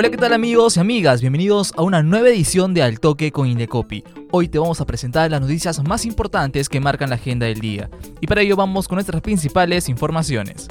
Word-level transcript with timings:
Hola, 0.00 0.10
¿qué 0.10 0.16
tal 0.16 0.32
amigos 0.32 0.76
y 0.76 0.80
amigas? 0.80 1.20
Bienvenidos 1.22 1.72
a 1.76 1.82
una 1.82 2.04
nueva 2.04 2.28
edición 2.28 2.72
de 2.72 2.84
Al 2.84 3.00
Toque 3.00 3.32
con 3.32 3.48
Indecopi. 3.48 4.04
Hoy 4.30 4.46
te 4.46 4.60
vamos 4.60 4.80
a 4.80 4.86
presentar 4.86 5.28
las 5.28 5.40
noticias 5.40 5.82
más 5.82 6.04
importantes 6.04 6.68
que 6.68 6.78
marcan 6.78 7.10
la 7.10 7.16
agenda 7.16 7.46
del 7.46 7.58
día. 7.58 7.90
Y 8.20 8.28
para 8.28 8.42
ello 8.42 8.54
vamos 8.54 8.86
con 8.86 8.94
nuestras 8.94 9.20
principales 9.22 9.88
informaciones. 9.88 10.68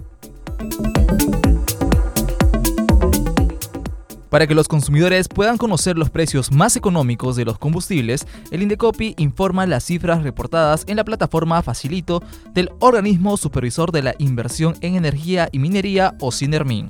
Para 4.30 4.48
que 4.48 4.56
los 4.56 4.70
consumidores 4.70 5.28
puedan 5.28 5.58
conocer 5.58 5.98
los 5.98 6.10
precios 6.10 6.54
más 6.54 6.78
económicos 6.78 7.36
de 7.36 7.44
los 7.44 7.58
combustibles, 7.58 8.26
el 8.52 8.62
Indecopi 8.62 9.14
informa 9.18 9.68
las 9.68 9.84
cifras 9.84 10.24
reportadas 10.24 10.86
en 10.88 10.96
la 10.96 11.04
plataforma 11.04 11.62
Facilito 11.62 12.24
del 12.54 12.70
Organismo 12.80 13.36
Supervisor 13.36 13.92
de 13.92 14.04
la 14.04 14.16
Inversión 14.20 14.76
en 14.80 14.96
Energía 14.96 15.50
y 15.52 15.60
Minería 15.60 16.16
o 16.22 16.32
CINERMIN. 16.32 16.90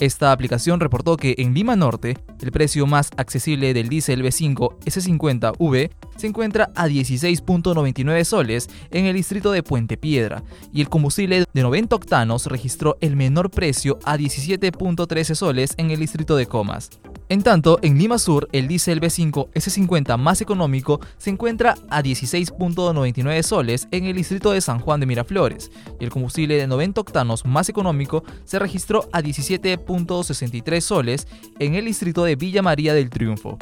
Esta 0.00 0.32
aplicación 0.32 0.80
reportó 0.80 1.18
que 1.18 1.34
en 1.36 1.52
Lima 1.52 1.76
Norte, 1.76 2.16
el 2.40 2.50
precio 2.52 2.86
más 2.86 3.10
accesible 3.18 3.74
del 3.74 3.90
diésel 3.90 4.24
B5 4.24 4.78
S50V 4.86 5.90
se 6.16 6.26
encuentra 6.26 6.70
a 6.74 6.88
16.99 6.88 8.24
soles 8.24 8.70
en 8.90 9.04
el 9.04 9.14
distrito 9.14 9.52
de 9.52 9.62
Puente 9.62 9.98
Piedra 9.98 10.42
y 10.72 10.80
el 10.80 10.88
combustible 10.88 11.44
de 11.52 11.62
90 11.62 11.96
octanos 11.96 12.46
registró 12.46 12.96
el 13.02 13.14
menor 13.14 13.50
precio 13.50 13.98
a 14.04 14.16
17.13 14.16 15.34
soles 15.34 15.74
en 15.76 15.90
el 15.90 16.00
distrito 16.00 16.34
de 16.34 16.46
Comas. 16.46 16.88
En 17.30 17.42
tanto, 17.42 17.78
en 17.82 17.96
Lima 17.96 18.18
Sur, 18.18 18.48
el 18.50 18.66
diésel 18.66 19.00
B5 19.00 19.50
S50 19.52 20.18
más 20.18 20.40
económico 20.40 20.98
se 21.16 21.30
encuentra 21.30 21.76
a 21.88 22.02
16.99 22.02 23.42
soles 23.44 23.86
en 23.92 24.06
el 24.06 24.16
distrito 24.16 24.50
de 24.50 24.60
San 24.60 24.80
Juan 24.80 24.98
de 24.98 25.06
Miraflores 25.06 25.70
y 26.00 26.04
el 26.04 26.10
combustible 26.10 26.56
de 26.56 26.66
90 26.66 27.00
octanos 27.00 27.44
más 27.44 27.68
económico 27.68 28.24
se 28.44 28.58
registró 28.58 29.08
a 29.12 29.22
17.63 29.22 30.80
soles 30.80 31.28
en 31.60 31.76
el 31.76 31.84
distrito 31.84 32.24
de 32.24 32.34
Villa 32.34 32.62
María 32.62 32.94
del 32.94 33.10
Triunfo. 33.10 33.58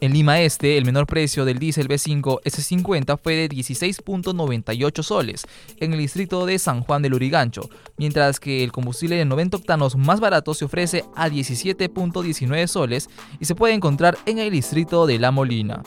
En 0.00 0.12
Lima 0.12 0.40
Este, 0.42 0.76
el 0.76 0.84
menor 0.84 1.06
precio 1.06 1.46
del 1.46 1.58
diésel 1.58 1.88
B5 1.88 2.42
S50 2.42 3.18
fue 3.22 3.34
de 3.34 3.48
16.98 3.48 5.02
soles 5.02 5.46
en 5.78 5.94
el 5.94 5.98
distrito 5.98 6.44
de 6.44 6.58
San 6.58 6.82
Juan 6.82 7.00
del 7.00 7.14
Urigancho, 7.14 7.70
mientras 7.96 8.38
que 8.38 8.62
el 8.62 8.72
combustible 8.72 9.16
de 9.16 9.24
90 9.24 9.56
octanos 9.56 9.96
más 9.96 10.20
barato 10.20 10.52
se 10.52 10.66
ofrece 10.66 11.04
a 11.14 11.28
17.19 11.28 12.66
soles 12.66 13.08
y 13.40 13.46
se 13.46 13.54
puede 13.54 13.72
encontrar 13.72 14.18
en 14.26 14.38
el 14.38 14.50
distrito 14.50 15.06
de 15.06 15.18
La 15.18 15.30
Molina. 15.30 15.82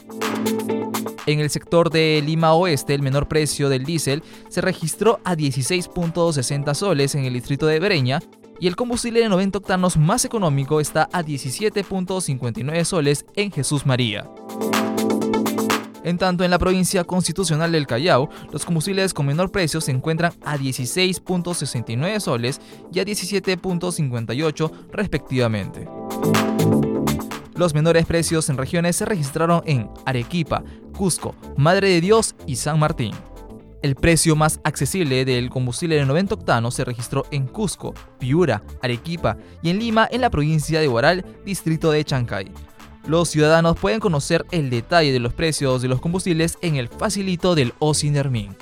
En 1.27 1.39
el 1.39 1.52
sector 1.52 1.91
de 1.91 2.23
Lima 2.25 2.53
Oeste, 2.53 2.95
el 2.95 3.03
menor 3.03 3.27
precio 3.27 3.69
del 3.69 3.85
diésel 3.85 4.23
se 4.49 4.61
registró 4.61 5.19
a 5.23 5.35
16.60 5.35 6.73
soles 6.73 7.13
en 7.13 7.25
el 7.25 7.33
distrito 7.33 7.67
de 7.67 7.80
Breña 7.80 8.19
y 8.59 8.67
el 8.67 8.75
combustible 8.75 9.21
de 9.21 9.29
90 9.29 9.59
octanos 9.59 9.97
más 9.97 10.25
económico 10.25 10.79
está 10.79 11.09
a 11.11 11.23
17.59 11.23 12.83
soles 12.83 13.25
en 13.35 13.52
Jesús 13.52 13.85
María. 13.85 14.29
En 16.03 16.17
tanto, 16.17 16.43
en 16.43 16.52
la 16.52 16.59
provincia 16.59 17.03
constitucional 17.03 17.71
del 17.71 17.85
Callao, 17.85 18.30
los 18.52 18.65
combustibles 18.65 19.13
con 19.13 19.25
menor 19.25 19.52
precio 19.52 19.81
se 19.81 19.92
encuentran 19.92 20.33
a 20.43 20.58
16.69 20.58 22.20
soles 22.20 22.61
y 22.92 22.99
a 22.99 23.05
17.58 23.05 24.71
respectivamente. 24.91 25.87
Los 27.55 27.73
menores 27.73 28.05
precios 28.05 28.49
en 28.49 28.58
regiones 28.58 28.95
se 28.95 29.05
registraron 29.05 29.61
en 29.65 29.89
Arequipa, 30.05 30.64
Cusco, 30.97 31.36
Madre 31.58 31.89
de 31.89 32.02
Dios 32.02 32.36
y 32.47 32.55
San 32.55 32.80
Martín. 32.80 33.14
El 33.81 33.95
precio 33.95 34.35
más 34.35 34.59
accesible 34.65 35.23
del 35.23 35.49
combustible 35.49 35.95
de 35.95 36.05
90 36.05 36.35
octanos 36.35 36.75
se 36.75 36.83
registró 36.83 37.25
en 37.31 37.47
Cusco, 37.47 37.93
Piura, 38.19 38.61
Arequipa 38.81 39.37
y 39.61 39.69
en 39.69 39.79
Lima, 39.79 40.05
en 40.11 40.19
la 40.19 40.29
provincia 40.29 40.81
de 40.81 40.89
Huaral, 40.89 41.25
distrito 41.45 41.89
de 41.91 42.03
Chancay. 42.03 42.51
Los 43.07 43.29
ciudadanos 43.29 43.79
pueden 43.79 44.01
conocer 44.01 44.45
el 44.51 44.69
detalle 44.69 45.13
de 45.13 45.19
los 45.19 45.33
precios 45.33 45.81
de 45.81 45.87
los 45.87 46.01
combustibles 46.01 46.57
en 46.61 46.75
el 46.75 46.89
facilito 46.89 47.55
del 47.55 47.73
OSINERMIN. 47.79 48.57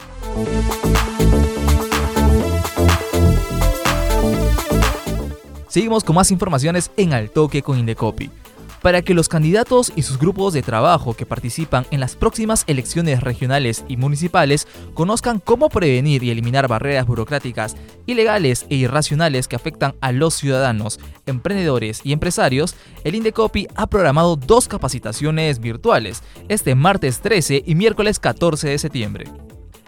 Seguimos 5.68 6.04
con 6.04 6.16
más 6.16 6.30
informaciones 6.30 6.92
en 6.96 7.14
Al 7.14 7.32
Toque 7.32 7.64
con 7.64 7.80
Indecopi 7.80 8.30
para 8.88 9.02
que 9.02 9.14
los 9.14 9.28
candidatos 9.28 9.92
y 9.98 10.04
sus 10.04 10.18
grupos 10.18 10.54
de 10.54 10.62
trabajo 10.62 11.14
que 11.14 11.26
participan 11.26 11.86
en 11.92 12.00
las 12.00 12.16
próximas 12.16 12.64
elecciones 12.68 13.20
regionales 13.20 13.84
y 13.90 13.98
municipales 13.98 14.66
conozcan 14.94 15.42
cómo 15.42 15.68
prevenir 15.68 16.24
y 16.24 16.32
eliminar 16.32 16.70
barreras 16.70 17.06
burocráticas 17.06 17.76
ilegales 18.06 18.66
e 18.70 18.76
irracionales 18.76 19.50
que 19.50 19.58
afectan 19.58 19.96
a 20.00 20.14
los 20.14 20.36
ciudadanos, 20.36 21.02
emprendedores 21.26 22.00
y 22.06 22.14
empresarios, 22.14 22.76
el 23.04 23.16
Indecopi 23.16 23.68
ha 23.76 23.88
programado 23.88 24.38
dos 24.38 24.70
capacitaciones 24.70 25.60
virtuales 25.60 26.24
este 26.48 26.74
martes 26.74 27.20
13 27.20 27.64
y 27.66 27.76
miércoles 27.76 28.20
14 28.20 28.70
de 28.70 28.78
septiembre. 28.78 29.26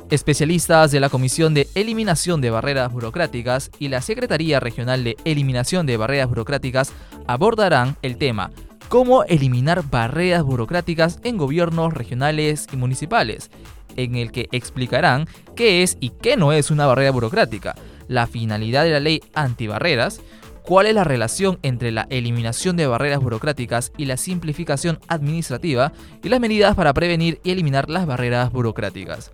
Especialistas 0.09 0.91
de 0.91 0.99
la 0.99 1.07
Comisión 1.07 1.53
de 1.53 1.69
Eliminación 1.73 2.41
de 2.41 2.49
Barreras 2.49 2.91
Burocráticas 2.91 3.71
y 3.79 3.87
la 3.87 4.01
Secretaría 4.01 4.59
Regional 4.59 5.05
de 5.05 5.15
Eliminación 5.23 5.85
de 5.85 5.95
Barreras 5.95 6.27
Burocráticas 6.27 6.91
abordarán 7.27 7.95
el 8.01 8.17
tema 8.17 8.51
cómo 8.89 9.23
eliminar 9.25 9.83
barreras 9.89 10.43
burocráticas 10.43 11.19
en 11.23 11.37
gobiernos 11.37 11.93
regionales 11.93 12.67
y 12.73 12.75
municipales, 12.75 13.51
en 13.95 14.15
el 14.15 14.31
que 14.31 14.49
explicarán 14.51 15.27
qué 15.55 15.83
es 15.83 15.97
y 15.99 16.09
qué 16.09 16.35
no 16.35 16.51
es 16.51 16.71
una 16.71 16.87
barrera 16.87 17.11
burocrática, 17.11 17.75
la 18.07 18.25
finalidad 18.25 18.83
de 18.83 18.91
la 18.91 18.99
ley 18.99 19.21
antibarreras, 19.35 20.21
cuál 20.63 20.87
es 20.87 20.95
la 20.95 21.03
relación 21.03 21.59
entre 21.61 21.91
la 21.91 22.07
eliminación 22.09 22.77
de 22.77 22.87
barreras 22.87 23.19
burocráticas 23.19 23.91
y 23.95 24.05
la 24.05 24.17
simplificación 24.17 24.99
administrativa 25.07 25.93
y 26.23 26.29
las 26.29 26.39
medidas 26.39 26.75
para 26.75 26.93
prevenir 26.93 27.39
y 27.43 27.51
eliminar 27.51 27.89
las 27.89 28.07
barreras 28.07 28.51
burocráticas. 28.51 29.31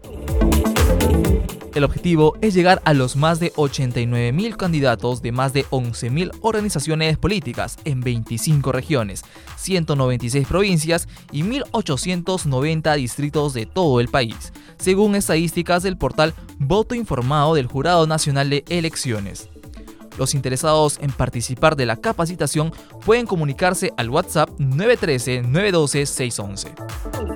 El 1.75 1.84
objetivo 1.84 2.36
es 2.40 2.53
llegar 2.53 2.81
a 2.86 2.94
los 2.94 3.18
más 3.18 3.41
de 3.41 3.52
89.000 3.53 4.56
candidatos 4.56 5.22
de 5.22 5.34
más 5.34 5.52
de 5.52 5.66
11.000 5.66 6.31
organizaciones 6.40 7.18
políticas 7.18 7.78
en 7.84 8.00
25 8.00 8.72
regiones, 8.72 9.25
196 9.58 10.47
provincias 10.47 11.09
y 11.34 11.44
1.890 11.44 12.96
distritos 12.96 13.53
de 13.53 13.66
todo 13.66 14.00
el 14.00 14.08
país, 14.08 14.53
según 14.78 15.16
estadísticas 15.16 15.84
del 15.84 15.97
portal 15.97 16.34
Voto 16.59 16.96
Informado 16.96 17.56
del 17.56 17.68
Jurado 17.68 18.07
Nacional 18.07 18.50
de 18.50 18.63
Elecciones. 18.69 19.50
Los 20.18 20.34
interesados 20.34 20.97
en 21.02 21.12
participar 21.12 21.75
de 21.75 21.86
la 21.86 21.97
capacitación 21.97 22.72
pueden 23.06 23.25
comunicarse 23.25 23.92
al 23.97 24.09
WhatsApp 24.09 24.50
913-912-611. 24.59 27.34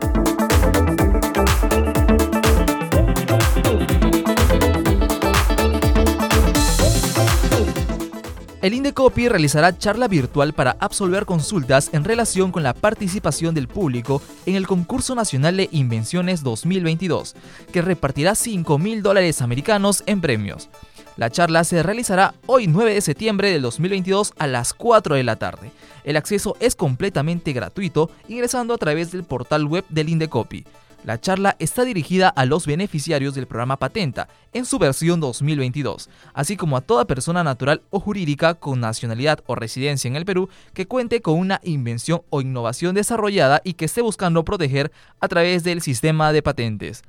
El 8.70 8.76
Indecopi 8.76 9.28
realizará 9.28 9.76
charla 9.76 10.08
virtual 10.08 10.54
para 10.54 10.78
absolver 10.80 11.26
consultas 11.26 11.90
en 11.92 12.04
relación 12.04 12.52
con 12.52 12.62
la 12.62 12.76
participación 12.76 13.56
del 13.56 13.68
público 13.68 14.22
en 14.46 14.54
el 14.54 14.68
Concurso 14.68 15.16
Nacional 15.16 15.58
de 15.58 15.70
Invenciones 15.72 16.44
2022, 16.44 17.36
que 17.74 17.82
repartirá 17.82 18.36
5 18.36 18.78
mil 18.78 19.02
dólares 19.02 19.42
americanos 19.42 20.04
en 20.06 20.22
premios. 20.22 20.70
La 21.18 21.32
charla 21.32 21.64
se 21.64 21.82
realizará 21.82 22.36
hoy 22.46 22.68
9 22.68 22.94
de 22.94 23.02
septiembre 23.02 23.50
del 23.50 23.64
2022 23.64 24.34
a 24.38 24.46
las 24.46 24.76
4 24.76 25.16
de 25.16 25.24
la 25.24 25.38
tarde. 25.38 25.72
El 26.04 26.16
acceso 26.16 26.56
es 26.60 26.76
completamente 26.76 27.54
gratuito 27.54 28.12
ingresando 28.28 28.76
a 28.76 28.78
través 28.78 29.12
del 29.12 29.24
portal 29.24 29.66
web 29.66 29.84
del 29.90 30.10
Indecopi. 30.10 30.64
La 31.06 31.20
charla 31.20 31.56
está 31.60 31.86
dirigida 31.86 32.28
a 32.28 32.46
los 32.46 32.68
beneficiarios 32.68 33.34
del 33.34 33.48
programa 33.48 33.78
Patenta 33.78 34.28
en 34.52 34.66
su 34.66 34.80
versión 34.80 35.22
2022, 35.22 36.10
así 36.34 36.58
como 36.58 36.76
a 36.76 36.82
toda 36.82 37.06
persona 37.06 37.42
natural 37.42 37.82
o 37.90 38.02
jurídica 38.02 38.56
con 38.56 38.82
nacionalidad 38.82 39.40
o 39.48 39.56
residencia 39.56 40.10
en 40.10 40.18
el 40.18 40.26
Perú 40.26 40.50
que 40.74 40.88
cuente 40.88 41.22
con 41.22 41.40
una 41.40 41.62
invención 41.64 42.22
o 42.30 42.42
innovación 42.42 42.96
desarrollada 42.96 43.62
y 43.64 43.74
que 43.74 43.86
esté 43.86 44.02
buscando 44.02 44.44
proteger 44.44 44.92
a 45.22 45.30
través 45.30 45.64
del 45.64 45.82
sistema 45.82 46.34
de 46.34 46.42
patentes. 46.42 47.04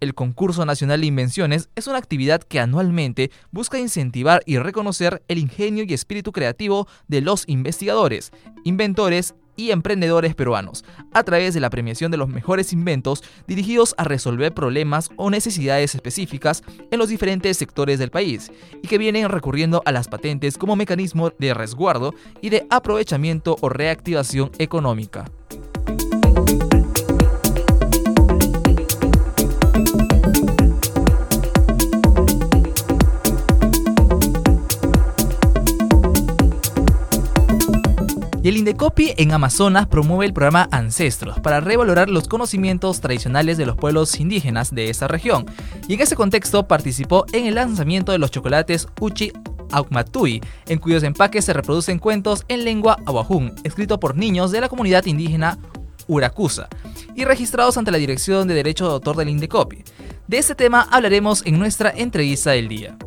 El 0.00 0.14
Concurso 0.14 0.64
Nacional 0.64 1.02
de 1.02 1.06
Invenciones 1.06 1.68
es 1.76 1.86
una 1.86 1.98
actividad 1.98 2.42
que 2.42 2.60
anualmente 2.60 3.30
busca 3.52 3.78
incentivar 3.78 4.42
y 4.46 4.58
reconocer 4.58 5.22
el 5.28 5.38
ingenio 5.38 5.84
y 5.86 5.94
espíritu 5.94 6.32
creativo 6.32 6.88
de 7.08 7.20
los 7.20 7.44
investigadores, 7.46 8.32
inventores 8.64 9.34
y 9.56 9.70
emprendedores 9.70 10.34
peruanos, 10.34 10.84
a 11.12 11.22
través 11.22 11.54
de 11.54 11.60
la 11.60 11.70
premiación 11.70 12.10
de 12.10 12.16
los 12.16 12.28
mejores 12.28 12.72
inventos 12.72 13.22
dirigidos 13.46 13.94
a 13.98 14.04
resolver 14.04 14.52
problemas 14.52 15.10
o 15.16 15.30
necesidades 15.30 15.94
específicas 15.94 16.62
en 16.90 16.98
los 16.98 17.08
diferentes 17.08 17.56
sectores 17.56 17.98
del 17.98 18.10
país, 18.10 18.50
y 18.82 18.88
que 18.88 18.98
vienen 18.98 19.28
recurriendo 19.28 19.82
a 19.84 19.92
las 19.92 20.08
patentes 20.08 20.58
como 20.58 20.76
mecanismo 20.76 21.30
de 21.38 21.54
resguardo 21.54 22.14
y 22.40 22.50
de 22.50 22.66
aprovechamiento 22.70 23.56
o 23.60 23.68
reactivación 23.68 24.50
económica. 24.58 25.24
Y 38.44 38.48
el 38.48 38.58
Indecopi 38.58 39.14
en 39.16 39.32
Amazonas 39.32 39.86
promueve 39.86 40.26
el 40.26 40.34
programa 40.34 40.68
Ancestros 40.70 41.40
para 41.40 41.60
revalorar 41.60 42.10
los 42.10 42.28
conocimientos 42.28 43.00
tradicionales 43.00 43.56
de 43.56 43.64
los 43.64 43.74
pueblos 43.74 44.20
indígenas 44.20 44.74
de 44.74 44.90
esa 44.90 45.08
región. 45.08 45.46
Y 45.88 45.94
en 45.94 46.02
ese 46.02 46.14
contexto 46.14 46.68
participó 46.68 47.24
en 47.32 47.46
el 47.46 47.54
lanzamiento 47.54 48.12
de 48.12 48.18
los 48.18 48.30
chocolates 48.30 48.86
Uchi 49.00 49.32
Aukmatui, 49.72 50.42
en 50.66 50.78
cuyos 50.78 51.04
empaques 51.04 51.46
se 51.46 51.54
reproducen 51.54 51.98
cuentos 51.98 52.44
en 52.48 52.64
lengua 52.64 52.98
aguajún, 53.06 53.54
escrito 53.64 53.98
por 53.98 54.14
niños 54.14 54.52
de 54.52 54.60
la 54.60 54.68
comunidad 54.68 55.06
indígena 55.06 55.58
Uracusa 56.06 56.68
y 57.14 57.24
registrados 57.24 57.78
ante 57.78 57.92
la 57.92 57.96
Dirección 57.96 58.46
de 58.46 58.52
Derecho 58.52 58.86
de 58.86 58.92
Autor 58.92 59.16
del 59.16 59.30
Indecopi. 59.30 59.84
De 60.28 60.36
este 60.36 60.54
tema 60.54 60.86
hablaremos 60.90 61.42
en 61.46 61.58
nuestra 61.58 61.94
entrevista 61.96 62.50
del 62.50 62.68
día. 62.68 62.98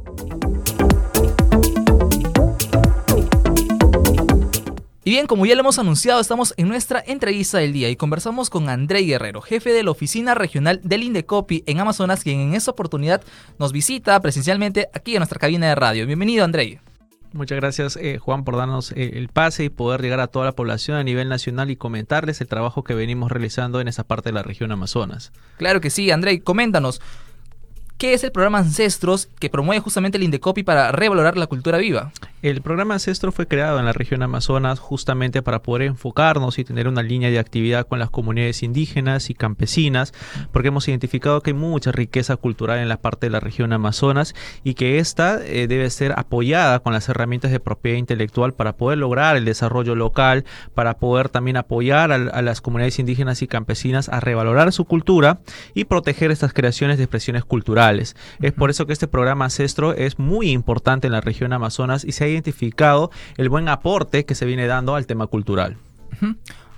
Y 5.08 5.12
bien, 5.12 5.26
como 5.26 5.46
ya 5.46 5.56
lo 5.56 5.62
hemos 5.62 5.80
anunciado, 5.80 6.20
estamos 6.20 6.54
en 6.58 6.68
nuestra 6.68 7.02
entrevista 7.08 7.60
del 7.60 7.72
día 7.72 7.90
y 7.90 7.96
conversamos 7.96 8.50
con 8.50 8.68
André 8.68 9.04
Guerrero, 9.04 9.40
jefe 9.40 9.72
de 9.72 9.82
la 9.82 9.92
oficina 9.92 10.36
regional 10.36 10.82
del 10.84 11.02
Indecopi 11.02 11.64
en 11.66 11.80
Amazonas, 11.80 12.26
quien 12.26 12.42
en 12.42 12.56
esta 12.56 12.72
oportunidad 12.72 13.24
nos 13.58 13.72
visita 13.72 14.20
presencialmente 14.20 14.90
aquí 14.94 15.14
en 15.14 15.20
nuestra 15.20 15.40
cabina 15.40 15.70
de 15.70 15.76
radio. 15.76 16.06
Bienvenido, 16.06 16.44
André. 16.44 16.82
Muchas 17.32 17.56
gracias, 17.58 17.96
eh, 17.96 18.18
Juan, 18.18 18.44
por 18.44 18.58
darnos 18.58 18.92
eh, 18.92 19.12
el 19.14 19.30
pase 19.30 19.64
y 19.64 19.70
poder 19.70 20.02
llegar 20.02 20.20
a 20.20 20.28
toda 20.28 20.44
la 20.44 20.52
población 20.52 20.98
a 20.98 21.06
nivel 21.06 21.30
nacional 21.30 21.72
y 21.72 21.78
comentarles 21.78 22.42
el 22.42 22.50
trabajo 22.50 22.84
que 22.84 22.94
venimos 22.94 23.32
realizando 23.32 23.80
en 23.80 23.88
esa 23.88 24.04
parte 24.04 24.28
de 24.28 24.34
la 24.34 24.44
región 24.44 24.74
Amazonas. 24.74 25.32
Claro 25.56 25.80
que 25.80 25.90
sí, 25.90 26.12
André, 26.12 26.42
coméntanos. 26.42 27.00
¿Qué 27.98 28.14
es 28.14 28.24
el 28.24 28.32
programa 28.32 28.60
Ancestros 28.60 29.28
que 29.40 29.50
promueve 29.50 29.80
justamente 29.80 30.20
el 30.20 30.24
Indecopi 30.24 30.62
para 30.62 30.92
revalorar 30.92 31.36
la 31.36 31.48
cultura 31.48 31.80
viva? 31.80 32.12
El 32.44 32.62
programa 32.62 32.94
Ancestro 32.94 33.32
fue 33.32 33.48
creado 33.48 33.80
en 33.80 33.86
la 33.86 33.94
región 33.94 34.22
Amazonas 34.22 34.78
justamente 34.78 35.42
para 35.42 35.64
poder 35.64 35.82
enfocarnos 35.88 36.60
y 36.60 36.64
tener 36.64 36.88
una 36.88 37.02
línea 37.02 37.32
de 37.32 37.40
actividad 37.40 37.88
con 37.88 37.98
las 37.98 38.12
comunidades 38.12 38.62
indígenas 38.62 39.32
y 39.32 39.34
campesinas, 39.34 40.14
porque 40.52 40.68
hemos 40.68 40.88
identificado 40.88 41.42
que 41.42 41.50
hay 41.50 41.56
mucha 41.56 41.92
riqueza 41.92 42.36
cultural 42.38 42.78
en 42.78 42.88
la 42.88 43.02
parte 43.02 43.26
de 43.26 43.32
la 43.32 43.40
región 43.40 43.74
Amazonas 43.74 44.36
y 44.64 44.76
que 44.76 45.00
esta 45.00 45.44
eh, 45.44 45.66
debe 45.66 45.90
ser 45.90 46.14
apoyada 46.18 46.82
con 46.82 46.94
las 46.94 47.10
herramientas 47.10 47.50
de 47.50 47.60
propiedad 47.60 47.98
intelectual 47.98 48.54
para 48.54 48.74
poder 48.74 49.00
lograr 49.00 49.38
el 49.38 49.46
desarrollo 49.46 49.96
local, 49.96 50.46
para 50.76 51.00
poder 51.00 51.30
también 51.30 51.58
apoyar 51.58 52.12
a, 52.12 52.16
a 52.16 52.42
las 52.44 52.62
comunidades 52.62 53.00
indígenas 53.00 53.42
y 53.42 53.48
campesinas 53.48 54.08
a 54.10 54.20
revalorar 54.20 54.72
su 54.72 54.86
cultura 54.86 55.40
y 55.74 55.86
proteger 55.86 56.30
estas 56.30 56.54
creaciones 56.54 57.00
de 57.00 57.06
expresiones 57.06 57.44
culturales. 57.44 57.87
Es 58.42 58.54
por 58.54 58.70
eso 58.70 58.86
que 58.86 58.94
este 58.94 59.08
programa 59.08 59.46
Ancestro 59.46 59.94
es 59.94 60.20
muy 60.20 60.52
importante 60.52 61.08
en 61.08 61.14
la 61.14 61.22
región 61.22 61.54
Amazonas 61.54 62.04
y 62.04 62.12
se 62.12 62.26
ha 62.26 62.28
identificado 62.28 63.12
el 63.38 63.50
buen 63.50 63.70
aporte 63.70 64.26
que 64.26 64.36
se 64.36 64.46
viene 64.46 64.68
dando 64.68 64.96
al 64.96 65.08
tema 65.08 65.28
cultural. 65.28 65.78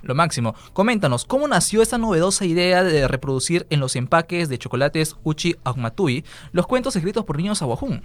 Lo 0.02 0.14
máximo. 0.14 0.54
Coméntanos, 0.72 1.24
¿cómo 1.24 1.48
nació 1.48 1.82
esta 1.82 1.98
novedosa 1.98 2.44
idea 2.44 2.82
de 2.82 3.08
reproducir 3.08 3.66
en 3.70 3.80
los 3.80 3.96
empaques 3.96 4.48
de 4.48 4.58
chocolates 4.58 5.16
Uchi 5.24 5.56
Agmatui 5.64 6.24
los 6.52 6.66
cuentos 6.66 6.96
escritos 6.96 7.24
por 7.24 7.36
niños 7.36 7.62
aguajún? 7.62 8.02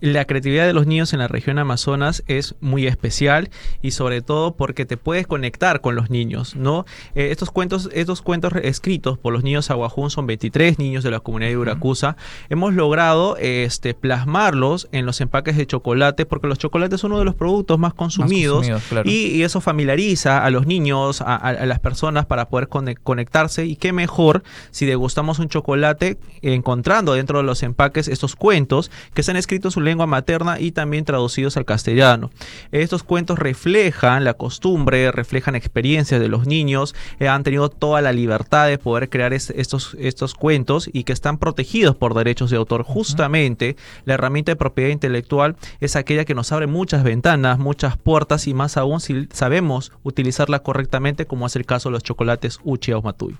La 0.00 0.24
creatividad 0.24 0.66
de 0.66 0.72
los 0.72 0.86
niños 0.86 1.12
en 1.12 1.18
la 1.20 1.28
región 1.28 1.58
Amazonas 1.58 2.22
es 2.26 2.54
muy 2.60 2.86
especial 2.86 3.50
y 3.82 3.92
sobre 3.92 4.22
todo 4.22 4.54
porque 4.56 4.86
te 4.86 4.96
puedes 4.96 5.26
conectar 5.26 5.80
con 5.80 5.94
los 5.94 6.10
niños, 6.10 6.56
¿no? 6.56 6.84
Eh, 7.14 7.28
estos 7.30 7.50
cuentos, 7.50 7.88
estos 7.92 8.22
cuentos 8.22 8.52
escritos 8.62 9.18
por 9.18 9.32
los 9.32 9.44
niños 9.44 9.70
aguajún 9.70 10.10
son 10.10 10.26
23 10.26 10.78
niños 10.78 11.04
de 11.04 11.10
la 11.10 11.20
comunidad 11.20 11.50
de 11.50 11.56
Uracusa. 11.56 12.16
Hemos 12.48 12.74
logrado 12.74 13.36
este, 13.36 13.94
plasmarlos 13.94 14.88
en 14.92 15.06
los 15.06 15.20
empaques 15.20 15.56
de 15.56 15.66
chocolate 15.66 16.26
porque 16.26 16.48
los 16.48 16.58
chocolates 16.58 17.00
son 17.00 17.12
uno 17.12 17.20
de 17.20 17.24
los 17.24 17.34
productos 17.34 17.78
más 17.78 17.94
consumidos, 17.94 18.66
y, 19.04 19.42
eso 19.42 19.60
familiariza 19.60 20.44
a 20.44 20.50
los 20.50 20.66
niños, 20.66 21.20
a, 21.20 21.33
las 21.42 21.80
personas 21.80 22.26
para 22.26 22.48
poder 22.48 22.68
conectarse 22.68 23.66
y 23.66 23.76
qué 23.76 23.92
mejor 23.92 24.42
si 24.70 24.86
degustamos 24.86 25.38
un 25.38 25.48
chocolate 25.48 26.18
encontrando 26.42 27.14
dentro 27.14 27.38
de 27.38 27.44
los 27.44 27.62
empaques 27.62 28.08
estos 28.08 28.36
cuentos 28.36 28.90
que 29.14 29.20
están 29.20 29.36
escritos 29.36 29.72
en 29.72 29.74
su 29.74 29.80
lengua 29.80 30.06
materna 30.06 30.60
y 30.60 30.72
también 30.72 31.04
traducidos 31.04 31.56
al 31.56 31.64
castellano. 31.64 32.30
Estos 32.72 33.02
cuentos 33.02 33.38
reflejan 33.38 34.24
la 34.24 34.34
costumbre, 34.34 35.10
reflejan 35.12 35.54
experiencias 35.54 36.20
de 36.20 36.28
los 36.28 36.46
niños, 36.46 36.94
eh, 37.18 37.28
han 37.28 37.42
tenido 37.42 37.68
toda 37.68 38.00
la 38.00 38.12
libertad 38.12 38.66
de 38.66 38.78
poder 38.78 39.08
crear 39.08 39.32
estos, 39.32 39.96
estos 39.98 40.34
cuentos 40.34 40.88
y 40.92 41.04
que 41.04 41.12
están 41.12 41.38
protegidos 41.38 41.96
por 41.96 42.14
derechos 42.14 42.50
de 42.50 42.56
autor. 42.56 42.82
Justamente 42.82 43.76
la 44.04 44.14
herramienta 44.14 44.52
de 44.52 44.56
propiedad 44.56 44.90
intelectual 44.90 45.56
es 45.80 45.96
aquella 45.96 46.24
que 46.24 46.34
nos 46.34 46.52
abre 46.52 46.66
muchas 46.66 47.02
ventanas, 47.02 47.58
muchas 47.58 47.96
puertas 47.96 48.46
y 48.46 48.54
más 48.54 48.76
aún 48.76 49.00
si 49.00 49.28
sabemos 49.32 49.92
utilizarla 50.02 50.60
correctamente 50.60 51.23
como 51.26 51.46
es 51.46 51.56
el 51.56 51.66
caso 51.66 51.88
de 51.88 51.94
los 51.94 52.02
chocolates 52.02 52.58
Uchi 52.64 52.92
o 52.92 53.02
Matui. 53.02 53.36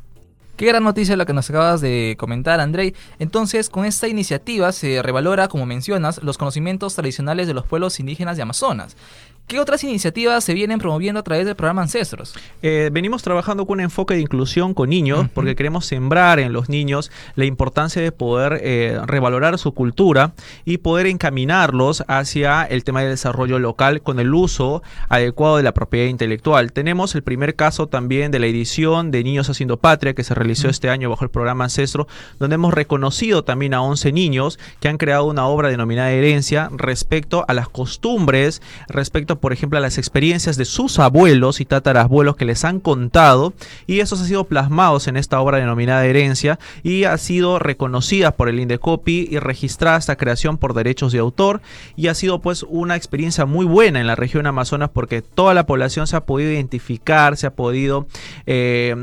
Qué 0.56 0.66
gran 0.66 0.84
noticia 0.84 1.16
lo 1.16 1.26
que 1.26 1.32
nos 1.32 1.50
acabas 1.50 1.80
de 1.80 2.14
comentar, 2.16 2.60
Andrei. 2.60 2.94
Entonces, 3.18 3.68
con 3.68 3.84
esta 3.84 4.06
iniciativa 4.06 4.70
se 4.70 5.02
revalora, 5.02 5.48
como 5.48 5.66
mencionas, 5.66 6.22
los 6.22 6.38
conocimientos 6.38 6.94
tradicionales 6.94 7.48
de 7.48 7.54
los 7.54 7.66
pueblos 7.66 7.98
indígenas 7.98 8.36
de 8.36 8.44
Amazonas. 8.44 8.96
¿Qué 9.46 9.60
otras 9.60 9.84
iniciativas 9.84 10.42
se 10.42 10.54
vienen 10.54 10.78
promoviendo 10.78 11.20
a 11.20 11.22
través 11.22 11.44
del 11.44 11.54
programa 11.54 11.82
Ancestros? 11.82 12.32
Eh, 12.62 12.88
venimos 12.90 13.22
trabajando 13.22 13.66
con 13.66 13.74
un 13.78 13.84
enfoque 13.84 14.14
de 14.14 14.20
inclusión 14.20 14.72
con 14.72 14.88
niños 14.88 15.26
porque 15.34 15.54
queremos 15.54 15.84
sembrar 15.84 16.38
en 16.38 16.54
los 16.54 16.70
niños 16.70 17.10
la 17.36 17.44
importancia 17.44 18.00
de 18.00 18.10
poder 18.10 18.60
eh, 18.62 18.98
revalorar 19.04 19.58
su 19.58 19.72
cultura 19.72 20.32
y 20.64 20.78
poder 20.78 21.06
encaminarlos 21.06 22.04
hacia 22.08 22.64
el 22.64 22.84
tema 22.84 23.02
del 23.02 23.10
desarrollo 23.10 23.58
local 23.58 24.00
con 24.00 24.18
el 24.18 24.32
uso 24.32 24.82
adecuado 25.10 25.58
de 25.58 25.62
la 25.62 25.74
propiedad 25.74 26.06
intelectual. 26.06 26.72
Tenemos 26.72 27.14
el 27.14 27.22
primer 27.22 27.54
caso 27.54 27.86
también 27.86 28.30
de 28.30 28.38
la 28.38 28.46
edición 28.46 29.10
de 29.10 29.22
Niños 29.24 29.50
Haciendo 29.50 29.76
Patria 29.76 30.14
que 30.14 30.24
se 30.24 30.34
realizó 30.34 30.70
este 30.70 30.88
año 30.88 31.10
bajo 31.10 31.24
el 31.24 31.30
programa 31.30 31.64
Ancestro, 31.64 32.08
donde 32.38 32.54
hemos 32.54 32.72
reconocido 32.72 33.44
también 33.44 33.74
a 33.74 33.82
11 33.82 34.10
niños 34.10 34.58
que 34.80 34.88
han 34.88 34.96
creado 34.96 35.26
una 35.26 35.46
obra 35.46 35.68
denominada 35.68 36.12
Herencia 36.12 36.70
respecto 36.72 37.44
a 37.46 37.52
las 37.52 37.68
costumbres, 37.68 38.62
respecto 38.88 39.33
por 39.38 39.52
ejemplo, 39.52 39.78
a 39.78 39.82
las 39.82 39.98
experiencias 39.98 40.56
de 40.56 40.64
sus 40.64 40.98
abuelos 40.98 41.60
y 41.60 41.64
tatarabuelos 41.64 42.36
que 42.36 42.44
les 42.44 42.64
han 42.64 42.80
contado 42.80 43.52
y 43.86 44.00
esos 44.00 44.20
han 44.20 44.26
sido 44.26 44.44
plasmados 44.44 45.08
en 45.08 45.16
esta 45.16 45.40
obra 45.40 45.58
denominada 45.58 46.04
Herencia 46.04 46.58
y 46.82 47.04
ha 47.04 47.16
sido 47.18 47.58
reconocida 47.58 48.32
por 48.32 48.48
el 48.48 48.60
Indecopi 48.60 49.28
y 49.30 49.38
registrada 49.38 49.98
esta 49.98 50.16
creación 50.16 50.58
por 50.58 50.74
derechos 50.74 51.12
de 51.12 51.18
autor 51.18 51.60
y 51.96 52.08
ha 52.08 52.14
sido 52.14 52.40
pues 52.40 52.64
una 52.68 52.96
experiencia 52.96 53.46
muy 53.46 53.66
buena 53.66 54.00
en 54.00 54.06
la 54.06 54.16
región 54.16 54.46
Amazonas 54.46 54.90
porque 54.92 55.22
toda 55.22 55.54
la 55.54 55.66
población 55.66 56.06
se 56.06 56.16
ha 56.16 56.24
podido 56.24 56.50
identificar, 56.50 57.36
se 57.36 57.46
ha 57.46 57.54
podido 57.54 58.06
eh, 58.46 58.94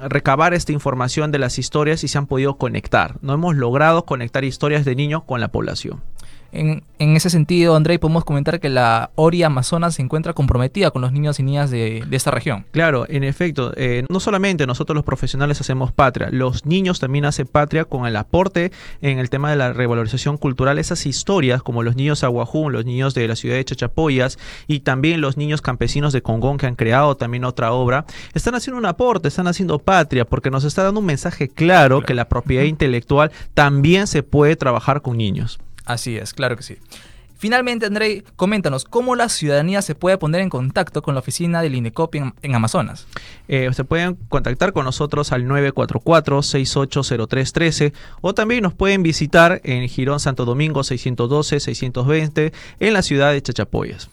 recabar 0.00 0.54
esta 0.54 0.72
información 0.72 1.32
de 1.32 1.38
las 1.38 1.58
historias 1.58 2.04
y 2.04 2.08
se 2.08 2.18
han 2.18 2.26
podido 2.26 2.56
conectar. 2.56 3.16
No 3.22 3.34
hemos 3.34 3.56
logrado 3.56 4.04
conectar 4.04 4.44
historias 4.44 4.84
de 4.84 4.94
niños 4.96 5.22
con 5.24 5.40
la 5.40 5.48
población. 5.48 6.02
En, 6.56 6.82
ese 7.16 7.28
sentido, 7.28 7.76
André, 7.76 7.98
podemos 7.98 8.24
comentar 8.24 8.58
que 8.58 8.70
la 8.70 9.10
ORI 9.16 9.42
Amazonas 9.42 9.96
se 9.96 10.02
encuentra 10.02 10.32
comprometida 10.32 10.90
con 10.90 11.02
los 11.02 11.12
niños 11.12 11.38
y 11.38 11.42
niñas 11.42 11.70
de, 11.70 12.04
esta 12.10 12.30
región. 12.30 12.64
Claro, 12.72 13.04
en 13.08 13.24
efecto, 13.24 13.72
eh, 13.76 14.04
no 14.08 14.18
solamente 14.20 14.66
nosotros 14.66 14.94
los 14.94 15.04
profesionales 15.04 15.60
hacemos 15.60 15.92
patria, 15.92 16.30
los 16.30 16.64
niños 16.64 16.98
también 16.98 17.26
hacen 17.26 17.46
patria 17.46 17.84
con 17.84 18.06
el 18.06 18.16
aporte 18.16 18.72
en 19.02 19.18
el 19.18 19.28
tema 19.28 19.50
de 19.50 19.56
la 19.56 19.74
revalorización 19.74 20.38
cultural, 20.38 20.78
esas 20.78 21.04
historias 21.04 21.62
como 21.62 21.82
los 21.82 21.96
niños 21.96 22.24
Aguajún, 22.24 22.72
los 22.72 22.86
niños 22.86 23.12
de 23.14 23.28
la 23.28 23.36
ciudad 23.36 23.56
de 23.56 23.64
Chachapoyas 23.64 24.38
y 24.66 24.80
también 24.80 25.20
los 25.20 25.36
niños 25.36 25.60
campesinos 25.60 26.14
de 26.14 26.22
Congón 26.22 26.56
que 26.56 26.66
han 26.66 26.76
creado 26.76 27.16
también 27.16 27.44
otra 27.44 27.72
obra, 27.72 28.06
están 28.32 28.54
haciendo 28.54 28.78
un 28.78 28.86
aporte, 28.86 29.28
están 29.28 29.48
haciendo 29.48 29.78
patria 29.78 30.24
porque 30.24 30.50
nos 30.50 30.64
está 30.64 30.82
dando 30.82 31.00
un 31.00 31.06
mensaje 31.06 31.48
claro. 31.48 32.00
que 32.00 32.14
la 32.14 32.28
propiedad 32.28 32.64
intelectual 32.64 33.30
también 33.52 34.06
se 34.06 34.22
puede 34.22 34.56
trabajar 34.56 35.02
con 35.02 35.18
niños. 35.18 35.58
Así 35.86 36.18
es, 36.18 36.34
claro 36.34 36.56
que 36.56 36.62
sí. 36.62 36.76
Finalmente, 37.38 37.84
André, 37.84 38.24
coméntanos 38.36 38.84
cómo 38.84 39.14
la 39.14 39.28
ciudadanía 39.28 39.82
se 39.82 39.94
puede 39.94 40.16
poner 40.16 40.40
en 40.40 40.48
contacto 40.48 41.02
con 41.02 41.12
la 41.14 41.20
oficina 41.20 41.60
del 41.60 41.74
INECOPI 41.74 42.32
en, 42.40 42.54
Amazonas. 42.54 43.06
Eh, 43.46 43.68
se 43.74 43.84
pueden 43.84 44.14
contactar 44.28 44.72
con 44.72 44.86
nosotros 44.86 45.32
al 45.32 45.44
944-680313 45.44 47.92
o 48.22 48.32
también 48.32 48.62
nos 48.62 48.72
pueden 48.72 49.02
visitar 49.02 49.60
en 49.64 49.86
Girón 49.86 50.18
Santo 50.18 50.46
Domingo 50.46 50.80
612-620 50.80 52.54
en 52.80 52.94
la 52.94 53.02
ciudad 53.02 53.32
de 53.32 53.42
Chachapoyas. 53.42 54.08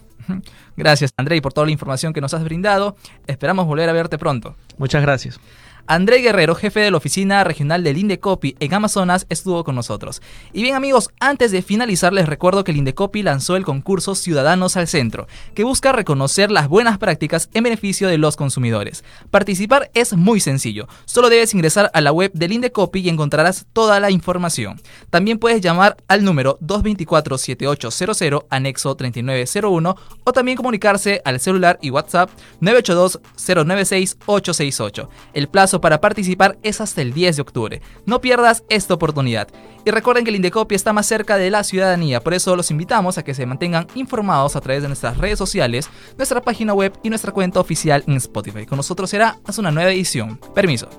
Gracias, 0.75 1.13
Andrei, 1.17 1.39
por 1.39 1.53
toda 1.53 1.65
la 1.65 1.71
información 1.71 2.13
que 2.13 2.21
nos 2.21 2.33
has 2.33 2.43
brindado. 2.43 2.95
Esperamos 3.27 3.67
volver 3.67 3.89
a 3.89 3.93
verte 3.93 4.17
pronto. 4.17 4.55
Muchas 4.77 5.01
gracias. 5.01 5.39
André 5.85 6.19
Guerrero, 6.19 6.55
jefe 6.55 6.79
de 6.79 6.91
la 6.91 6.97
oficina 6.97 7.43
regional 7.43 7.83
del 7.83 7.97
Indecopi 7.97 8.55
en 8.61 8.73
Amazonas, 8.73 9.25
estuvo 9.27 9.65
con 9.65 9.75
nosotros. 9.75 10.21
Y 10.53 10.63
bien 10.63 10.75
amigos, 10.75 11.09
antes 11.19 11.51
de 11.51 11.61
finalizar 11.61 12.13
les 12.13 12.25
recuerdo 12.25 12.63
que 12.63 12.71
el 12.71 12.77
Indecopi 12.77 13.21
lanzó 13.21 13.57
el 13.57 13.65
concurso 13.65 14.15
Ciudadanos 14.15 14.77
al 14.77 14.87
Centro, 14.87 15.27
que 15.53 15.65
busca 15.65 15.91
reconocer 15.91 16.51
las 16.51 16.69
buenas 16.69 16.99
prácticas 16.99 17.49
en 17.53 17.63
beneficio 17.63 18.07
de 18.07 18.17
los 18.17 18.37
consumidores. 18.37 19.03
Participar 19.29 19.91
es 19.93 20.13
muy 20.13 20.39
sencillo, 20.39 20.87
solo 21.03 21.29
debes 21.29 21.53
ingresar 21.53 21.91
a 21.93 21.99
la 21.99 22.13
web 22.13 22.31
del 22.33 22.53
Indecopi 22.53 23.01
y 23.01 23.09
encontrarás 23.09 23.65
toda 23.73 23.99
la 23.99 24.09
información. 24.09 24.79
También 25.09 25.37
puedes 25.37 25.59
llamar 25.59 25.97
al 26.07 26.23
número 26.23 26.57
224-7800, 26.61 28.45
anexo 28.49 28.95
3901, 28.95 29.97
o 30.23 30.31
también 30.31 30.55
comunicarse 30.55 31.21
al 31.25 31.41
celular 31.41 31.77
y 31.81 31.89
WhatsApp 31.89 32.29
982-096-868. 32.61 35.09
El 35.33 35.49
plazo 35.49 35.72
para 35.81 36.01
participar 36.01 36.57
es 36.63 36.81
hasta 36.81 37.01
el 37.01 37.13
10 37.13 37.35
de 37.35 37.41
octubre. 37.41 37.81
No 38.05 38.21
pierdas 38.21 38.63
esta 38.69 38.93
oportunidad. 38.93 39.47
Y 39.85 39.91
recuerden 39.91 40.23
que 40.23 40.29
el 40.29 40.37
Indecopi 40.37 40.75
está 40.75 40.93
más 40.93 41.05
cerca 41.05 41.37
de 41.37 41.51
la 41.51 41.63
ciudadanía, 41.63 42.21
por 42.21 42.33
eso 42.33 42.55
los 42.55 42.71
invitamos 42.71 43.17
a 43.17 43.23
que 43.23 43.33
se 43.33 43.45
mantengan 43.45 43.87
informados 43.95 44.55
a 44.55 44.61
través 44.61 44.81
de 44.81 44.87
nuestras 44.87 45.17
redes 45.17 45.37
sociales, 45.37 45.89
nuestra 46.17 46.41
página 46.41 46.73
web 46.73 46.93
y 47.03 47.09
nuestra 47.09 47.31
cuenta 47.31 47.59
oficial 47.59 48.03
en 48.07 48.15
Spotify. 48.17 48.65
Con 48.65 48.77
nosotros 48.77 49.09
será 49.09 49.39
hasta 49.45 49.61
una 49.61 49.71
nueva 49.71 49.91
edición. 49.91 50.39
Permiso. 50.55 50.89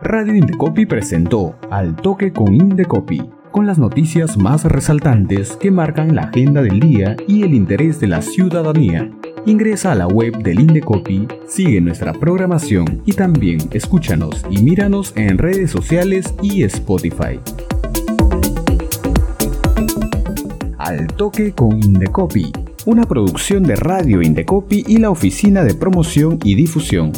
Radio 0.00 0.34
Indecopi 0.34 0.86
presentó 0.86 1.54
Al 1.70 1.94
Toque 1.94 2.32
con 2.32 2.54
Indecopi 2.54 3.37
con 3.58 3.66
las 3.66 3.78
noticias 3.78 4.36
más 4.36 4.62
resaltantes 4.62 5.56
que 5.56 5.72
marcan 5.72 6.14
la 6.14 6.26
agenda 6.26 6.62
del 6.62 6.78
día 6.78 7.16
y 7.26 7.42
el 7.42 7.54
interés 7.54 7.98
de 7.98 8.06
la 8.06 8.22
ciudadanía. 8.22 9.10
Ingresa 9.46 9.90
a 9.90 9.94
la 9.96 10.06
web 10.06 10.44
del 10.44 10.60
Indecopi, 10.60 11.26
sigue 11.48 11.80
nuestra 11.80 12.12
programación 12.12 13.02
y 13.04 13.14
también 13.14 13.58
escúchanos 13.72 14.46
y 14.48 14.62
míranos 14.62 15.12
en 15.16 15.38
redes 15.38 15.72
sociales 15.72 16.32
y 16.40 16.62
Spotify. 16.62 17.40
Al 20.78 21.08
toque 21.08 21.50
con 21.50 21.82
Indecopi, 21.82 22.52
una 22.86 23.02
producción 23.06 23.64
de 23.64 23.74
Radio 23.74 24.22
Indecopi 24.22 24.84
y 24.86 24.98
la 24.98 25.10
Oficina 25.10 25.64
de 25.64 25.74
Promoción 25.74 26.38
y 26.44 26.54
Difusión. 26.54 27.10